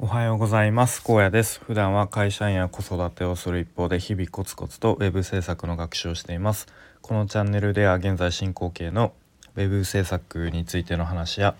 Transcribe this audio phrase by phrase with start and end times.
[0.00, 1.04] おはようございます。
[1.04, 1.60] 高野です。
[1.60, 6.66] 普段は会社員や子育てをする一方で日々コツコツとウェブ制作の学習をしています。
[7.00, 9.12] このチャンネルでは現在進行形の
[9.54, 11.54] ウェブ制作についての話や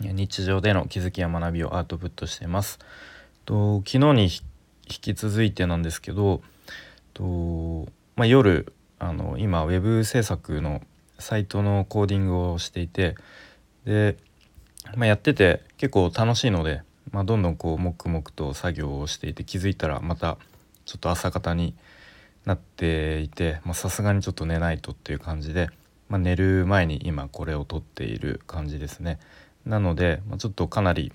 [0.00, 2.78] 日常での気づきや学びをアウトプットしています。
[3.44, 4.30] と昨日に引
[4.86, 6.40] き続いてなんですけど
[7.12, 7.86] と、
[8.16, 10.80] まあ、夜あの今ウェブ制作の
[11.18, 13.16] サイトのコーディングをしていて
[13.84, 14.16] で、
[14.96, 16.80] まあ、やってて結構楽しいので
[17.12, 20.38] まあ、どんどんこう黙々と作業をしていて気づいたらまた
[20.84, 21.74] ちょっと朝方に
[22.44, 25.68] なっていてさすがにちょっと寝ないとっていう感じで、
[26.08, 29.18] まあ、寝る前に今これを撮っている感じですね。
[29.66, 31.12] なので、まあ、ちょっとかなり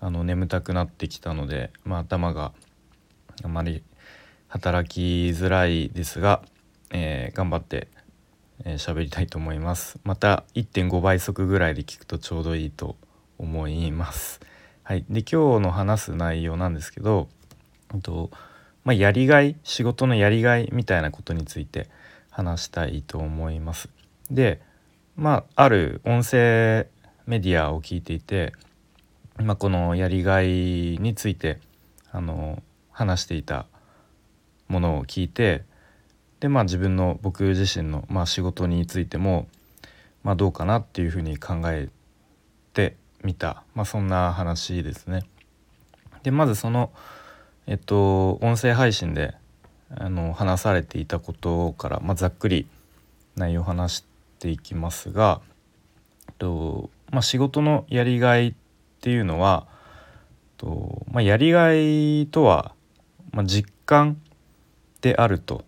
[0.00, 2.52] あの眠たくなってきたので、まあ、頭が
[3.42, 3.82] あまり
[4.48, 6.42] 働きづらいですが、
[6.90, 7.88] えー、頑張って
[8.64, 9.98] 喋、えー、りたいと思います。
[10.04, 12.96] また1.5倍速ぐらいで聞くとちょうどいいと
[13.38, 14.40] 思います。
[14.90, 17.28] はい、で今日の話す内容なんですけど、
[18.02, 18.28] と
[18.82, 21.88] まあ、やりがい仕事のやりがいみたいなことについて
[22.28, 23.88] 話したいと思います。
[24.32, 24.60] で
[25.14, 26.88] まあある音声
[27.24, 28.52] メディアを聞いていて、
[29.36, 31.60] まあ、このやりがいについて
[32.10, 33.66] あの話していた
[34.66, 35.62] ものを聞いて
[36.40, 39.46] でまあ自分の僕自身の、まあ、仕事についても、
[40.24, 41.99] まあ、どうかなっていうふうに考えて
[43.22, 45.24] 見た、まあ、そんな話ですね。
[46.22, 46.90] でまずその
[47.66, 49.34] えっと音声配信で
[49.94, 52.66] あの話されていたことから、まあ、ざっくり
[53.36, 54.04] 内容を話し
[54.38, 55.40] ていきますが、
[56.28, 58.54] えっとまあ、仕事のやりがいっ
[59.00, 59.76] ていうのは、えっ
[60.58, 62.74] とまあ、やりがいとは、
[63.32, 64.20] まあ、実感
[65.00, 65.64] であると。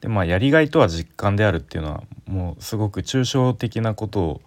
[0.00, 4.40] でまあ、やりがいとは実感であるっていうのはもうすごく抽象的なことを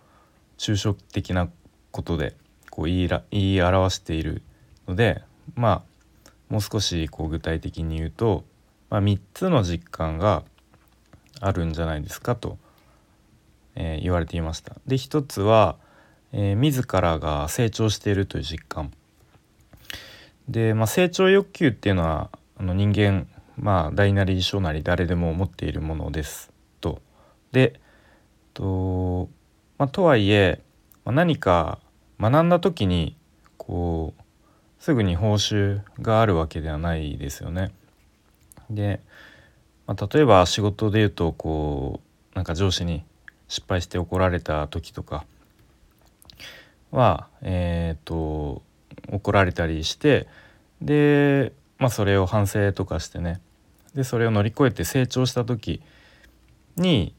[0.57, 1.47] 抽象的な
[1.95, 2.35] ことで
[2.69, 4.41] こう言いら言い表している
[4.85, 5.21] ので
[5.55, 5.83] ま
[6.29, 8.43] あもう少しこう具体的に言うと、
[8.89, 10.43] まあ、3つの実感が
[11.39, 12.57] あるんじゃないですかと、
[13.75, 14.75] えー、言われていました。
[14.85, 15.77] で1つは、
[16.33, 18.91] えー、自らが成長しているという実感。
[20.49, 23.25] で、まあ、成長欲求っていうのはあの人間
[23.57, 26.51] まあ大なり小なり誰でも持っているものです
[26.81, 27.01] と。
[27.53, 27.79] で
[28.53, 29.29] と,、
[29.77, 30.61] まあ、とはいえ、
[31.05, 31.79] まあ、何か
[32.19, 33.15] 学んだ時に
[33.57, 34.21] こう
[34.83, 37.71] すぐに報酬があるわけではないですよね。
[38.69, 39.01] で、
[39.87, 42.01] まあ、例えば仕事で言うとこ
[42.33, 43.03] うなんか上司に
[43.47, 45.25] 失敗して怒られた時とか
[46.91, 48.61] はえっ、と
[49.09, 50.27] 怒られたりして
[50.81, 53.41] で、まあ、それを反省とかしてね
[53.93, 55.81] でそれを乗り越えて成長した時
[56.75, 57.13] に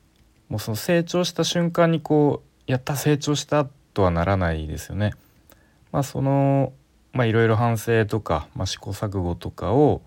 [0.49, 5.15] もうその成長した瞬間にこうやった成長したっとはならないですよね。
[5.91, 6.75] まあ、その
[7.15, 10.03] まあいろいろ反省とか、まあ、試行錯誤とかを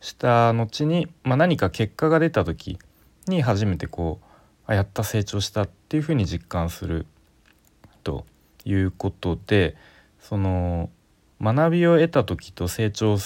[0.00, 2.78] した後に、まあ、何か結果が出た時
[3.28, 4.26] に初めてこう
[4.66, 7.04] あやった成長したっていうふうに実感する
[8.02, 8.24] と
[8.64, 9.76] いうことで
[10.20, 10.88] その
[11.38, 13.18] 学びを得た時と成長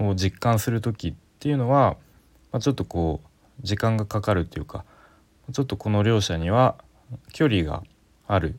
[0.00, 1.96] を実感する時っていうのは、
[2.50, 3.28] まあ、ちょっとこう
[3.62, 4.84] 時間がかかるっていうか
[5.52, 6.76] ちょっとこの両者には
[7.32, 7.84] 距離が
[8.26, 8.58] ある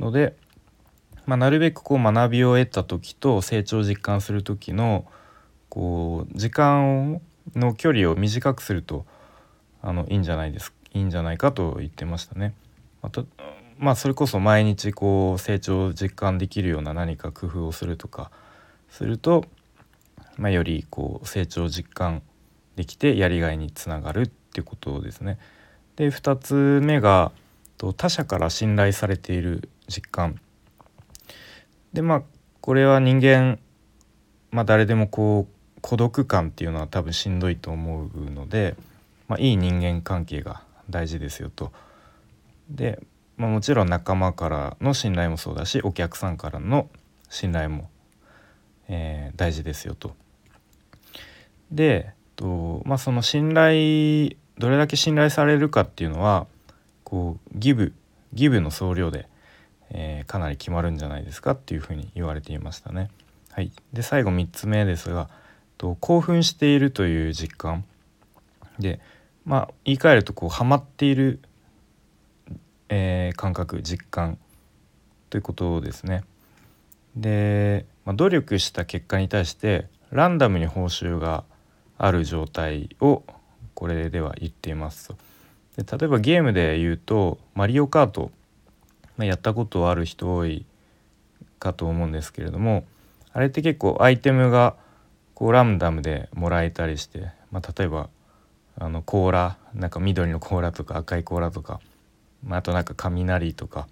[0.00, 0.34] ので、
[1.26, 5.04] まあ、なるべくこう学びを得た時と成長を実感する時の
[5.68, 7.20] こう時間
[7.54, 9.04] の距離を短くすると
[9.82, 12.54] あのいいんじゃないですいいんじゃないかと言ってましたね。
[13.02, 13.22] また
[13.78, 18.30] まあそれこそ毎日こう成長を実感できるような何か工夫をするとか
[18.90, 19.44] すると、
[20.36, 22.22] まあ、よりこう成長を実感
[22.76, 25.38] できてやりがいにつながるってことですね。
[25.96, 27.32] で2つ目が
[27.96, 30.40] 他者から信頼されている実感
[31.92, 32.22] でまあ
[32.60, 33.58] これは人間、
[34.50, 38.76] まあ、誰でもこう孤独感っていうのは多分しんどいと思うので、
[39.28, 41.72] まあ、いい人間関係が大事ですよと。
[42.68, 43.00] で、
[43.36, 46.88] まあ、もちろん仲間からの信頼もそうだしお客さんからの
[47.30, 47.88] 信頼も、
[48.88, 50.14] えー、大事ですよと。
[51.70, 56.46] でと、まあ、その信頼どれだけ信頼されるかっていうのは
[57.04, 57.94] こうギブ
[58.34, 59.28] ギブの総量で
[59.90, 63.10] えー、かなり決まるんじゃないですかっていうふうに言われていましたね。
[63.52, 65.28] はい、で最後3つ目ですが
[65.76, 67.84] と興奮しているという実感
[68.78, 69.00] で
[69.44, 71.40] まあ言い換えるとこうハマっている、
[72.88, 74.38] えー、感覚実感
[75.30, 76.24] ということですね。
[77.16, 81.44] で、まあ、努力した結果に対してランダムに報酬が
[81.98, 83.22] ある状態を
[83.74, 85.16] これでは言っていますと。
[85.82, 88.30] で例えばゲームで言うと「マリオカート」
[89.16, 90.66] まあ、やったことある人多い
[91.58, 92.84] かと思うんですけれども
[93.32, 94.76] あれって結構アイテムが
[95.34, 98.08] こうランダムでもらえたりして、まあ、例えば
[98.78, 101.80] あの甲羅なんか緑の甲羅とか赤い甲羅とか、
[102.44, 103.88] まあ、あとなんか雷とか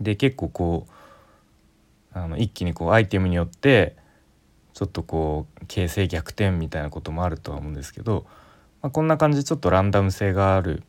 [0.00, 0.92] で結構こう
[2.18, 3.96] あの一気にこうアイテムによって
[4.74, 8.26] ちょっとこう形勢逆転みたいなこともあるとは思うんですけど、
[8.80, 10.82] まあ、こんな感じでちょっとランダム性がある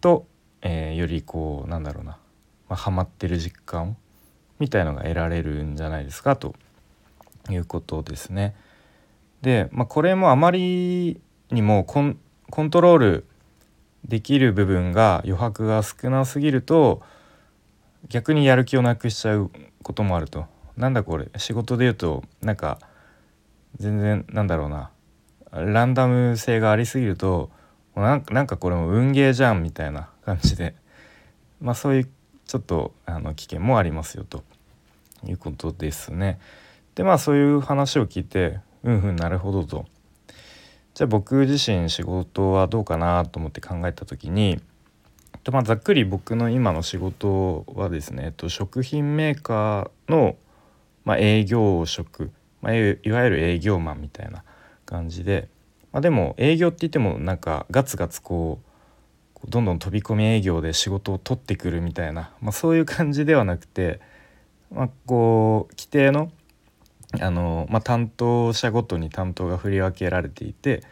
[0.00, 0.26] と、
[0.62, 2.18] えー、よりこうなんだろうな、
[2.70, 3.96] まあ、ハマってる実感
[4.60, 6.54] みたいのが得られるんじゃないですかと
[7.50, 8.54] いうことですね。
[9.42, 11.20] で、まあ、これもあまり
[11.50, 12.18] にもコン
[12.48, 13.26] コントロール
[14.06, 17.02] できる部分が余白が少なすぎると
[18.08, 19.50] 逆にやる気をなくしちゃう
[19.82, 20.46] こともあると。
[20.76, 22.78] なんだこれ仕事で言うとなんか
[23.76, 24.90] 全然なんだろうな
[25.52, 27.50] ランダム性がありすぎると
[27.96, 30.74] なんかこれも運ゲーじゃんみたいな感じで
[31.60, 32.08] まあそういう
[32.50, 34.42] ちょっとあの危険もありますよと
[35.24, 36.40] いうことですね。
[36.96, 39.86] でまあそういう話を聞いてうんうんなるほどと。
[40.94, 44.60] じゃあ僕自身仕事はどうかなと思って考えた時に
[45.44, 50.34] とまあざっくり僕の今の仕事はですね、えっと、食品メーカーの、
[51.04, 52.32] まあ、営業職、
[52.62, 52.80] まあ、い
[53.12, 54.42] わゆる営業マンみたいな
[54.86, 55.46] 感じで、
[55.92, 58.69] まあ、でも営業って言ってもなんかガツガツこう
[59.48, 64.00] どんどん飛び込み営業で仕事を取ってくるみたいな、まあ、そういう感じではなくて、
[64.70, 66.30] まあ、こう規定の
[67.20, 70.82] あの、まあ、担当者ごとに担当が振り分けられていて、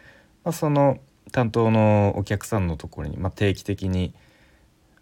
[0.43, 0.97] まあ、その
[1.31, 4.13] 担当のお客さんのところに、まあ、定期的に、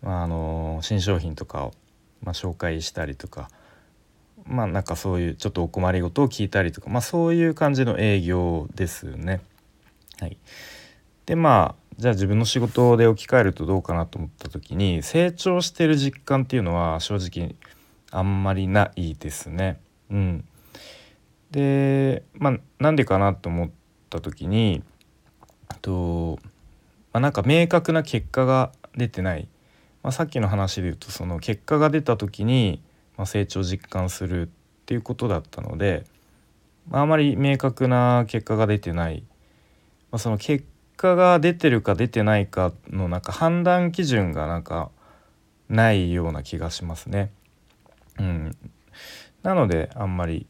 [0.01, 1.73] まあ、あの新商品とかを、
[2.21, 3.49] まあ、紹介したりとか
[4.49, 9.41] まあなんかそういうちょっとお困りごとを聞いたりとか、まあ、そういう感じの営業ですね。
[10.19, 10.37] はい、
[11.27, 17.55] でまあじゃあ自分の仕事で置き換えるとどうかなと思った時に成長してる実感っていうのは正直
[18.11, 19.79] あんまりないですね。
[20.09, 20.45] うん、
[21.51, 23.69] でまあなんでかなと思っ
[24.09, 24.81] た時に
[25.87, 26.39] と、
[27.13, 29.47] まあ、なんか明確な結果が出てない、
[30.03, 32.81] まあ、さっきの話で言うとその結果が出た時に、
[33.17, 34.49] まあ、成長実感するっ
[34.85, 36.05] ていうことだったので、
[36.89, 39.23] まあ、あまり明確な結果が出てない、
[40.11, 44.91] まあ、その結果果が出てるか出てないかのなんか判断基準がなんか
[45.69, 47.31] ないような気がしますね。
[48.19, 48.57] うん、
[49.43, 50.47] なのであんまり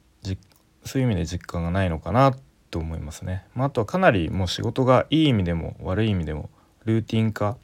[0.87, 2.35] そういう意味で実感がないのかな
[2.71, 3.45] と思いますね。
[3.53, 6.49] まあ、あとはかなりもう仕事がいい意味でも悪い意味でも
[6.85, 7.57] ルーティン化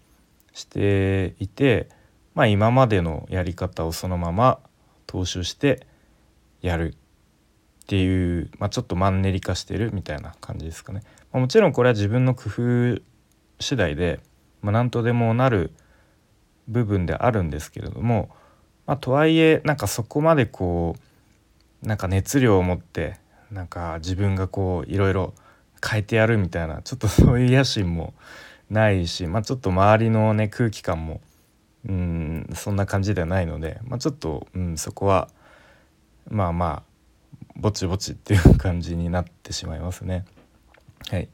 [0.53, 1.89] していて、
[2.35, 4.59] まあ、今までのやり方をそのまま
[5.07, 5.87] 踏襲して
[6.61, 11.01] やるっていう、まあ、ちょっとマンネリ化してるみたいな感じですかね。
[11.33, 13.01] まあ、もちろんこれは自分の工夫
[13.59, 14.19] 次第で、
[14.61, 15.71] まあ、何とでもなる
[16.67, 18.29] 部分であるんですけれども、
[18.85, 20.95] まあ、とはいえなんかそこまでこ
[21.83, 23.17] うなんか熱量を持って
[23.51, 25.33] なんか自分がこういろいろ
[25.85, 28.13] 変えてやるみたいなちょっとそういう野心も
[28.69, 31.19] ないし、まあ、ちょっと周りのね空気感も
[31.87, 35.29] うんそんな感じではないので、まあ、ちょっと、うん、そこは
[36.29, 36.93] まあまあ
[37.55, 40.25] ぼちぼちっていう感じになってしまいますね。
[41.09, 41.29] はい、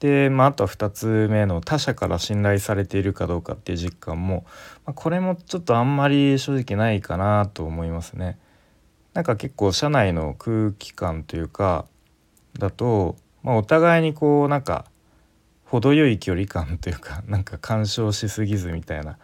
[0.00, 4.44] で、まあ、あとは2つ目の他者から信頼されているかどうかっていう実感も、
[4.86, 8.38] まあ、これもちょっとあんまり正直ないかなと思いますね。
[9.12, 11.86] なんか結構社内の空気感というか
[12.58, 14.86] だと、まあ、お互いにこうなんか
[15.64, 19.18] 程よい距離感というか なんか干渉しすぎずみたいな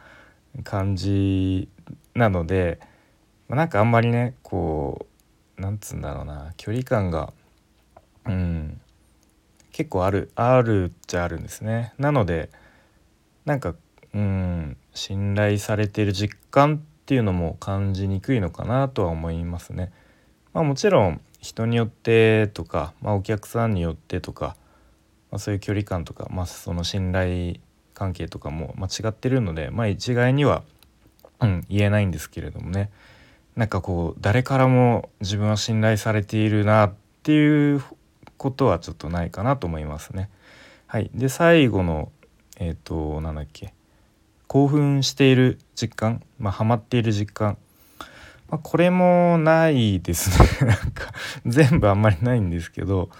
[0.65, 1.69] 感じ
[2.15, 2.81] なので、
[3.49, 5.07] まあ、なんかあんまりねこ
[5.57, 7.33] うなんつうんだろうな距離感が
[8.27, 8.81] うん
[9.77, 11.93] 結構あるあるっちゃあるんですね。
[11.99, 12.49] なので
[13.45, 13.75] なんか
[14.15, 19.93] うん信頼されている実感っていうのも感じにくいのかなとは思いますね。
[20.55, 24.57] まあ、もちろん人によってとか、まあ、お客さんによってとか、
[25.31, 27.57] まあ、そういう距離感とか、まあ、その信頼
[27.93, 30.63] 関係とかも間違ってるので、まあ、一概には、
[31.41, 32.91] うん、言えないんですけれどもね
[33.57, 37.85] なんかこう誰からも自分は信頼されているなっていう
[38.37, 40.31] ことはちょっとないかなと思いますね。
[40.87, 42.13] はい、で最後の
[42.59, 43.75] えっ、ー、となんだっけ。
[44.47, 47.59] 興奮している実感、まあ、ハマっている実感、
[48.49, 50.49] まあ、これもないですね。
[50.69, 51.13] なんか
[51.45, 53.11] 全部あんまりないんですけど、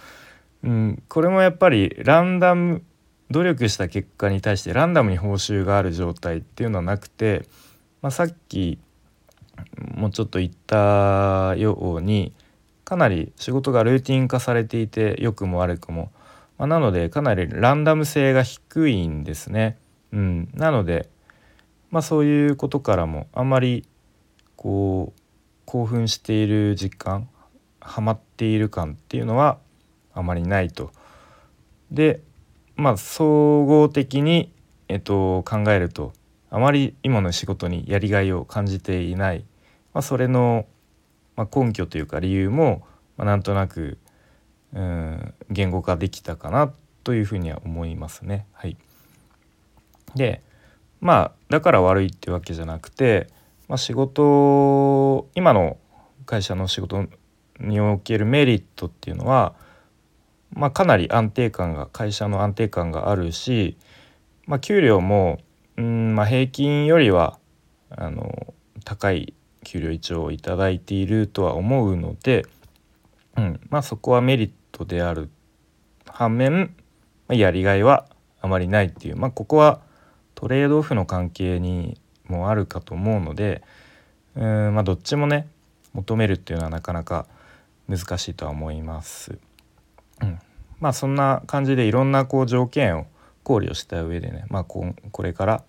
[0.63, 2.81] うん、これもやっぱりランダム
[3.29, 7.45] 努力した結果に対してランダムに報酬がある状態っていうのはなくて、
[8.01, 8.79] まあ、さっき
[9.95, 12.33] もうちょっと言ったように
[12.87, 16.09] かなり仕事がルーティン化されていて良くも悪くも、
[16.57, 19.77] まあ、なのでかなりランダム性が低いんですね。
[20.13, 21.09] うん、なので
[21.91, 23.85] まあそういうことからもあんまり
[24.55, 25.21] こう
[25.65, 27.27] 興奮している実感
[27.81, 29.57] ハマっている感っていうのは
[30.13, 30.93] あまりないと。
[31.91, 32.21] で
[32.77, 34.49] まあ総合的に、
[34.87, 36.13] えっと、考えると
[36.49, 39.43] あまり今の仕事にやりがいを感じていない、
[39.93, 40.65] まあ、それの、
[41.37, 43.97] まあ、根拠というか理由も、まあ、なんとなく
[44.73, 48.45] うん言語化できたかなというふうには思いますね。
[48.51, 48.75] はい、
[50.15, 50.41] で
[50.99, 53.27] まあだから悪いってわけじゃなくて、
[53.69, 55.77] まあ、仕事今の
[56.25, 57.05] 会社の仕事
[57.59, 59.55] におけるメリットっていうのは、
[60.51, 63.77] まあ、かなり安定感が会社の安定感があるし、
[64.45, 65.39] まあ、給料も
[65.77, 67.39] うん、まあ、平均よりは
[67.89, 68.53] あの
[68.83, 69.33] 高い
[69.67, 72.45] 給料一応いただいているとは思うので、
[73.35, 75.29] うんまあ、そこはメリットである
[76.05, 76.73] 反面、
[77.27, 78.07] まあ、やりがいは
[78.39, 79.81] あまりないっていう、まあ、ここは
[80.35, 83.61] トレードオフの関係にもあるかと思うので
[84.35, 85.47] うん、まあ、どっちもね
[85.93, 87.27] 求めるっていうのはなかなか
[87.89, 89.37] 難しいとは思います。
[90.21, 90.39] うん、
[90.79, 93.07] まあそんな感じでいろんなこう条件を
[93.43, 95.63] 考慮した上でね、まあ、ここれから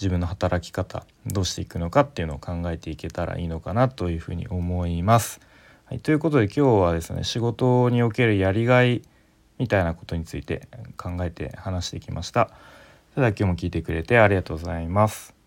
[0.00, 5.40] 自分の働き方どうしていくのかっていうのを考えていけたらいいのかなというふうに思います。
[5.84, 9.02] はい、ということで今日はですね仕事におけるやりがい
[9.58, 12.50] みたいなことについて考えて話してきました。
[13.14, 15.39] それでは今日も聞いてくれてありがとうございます。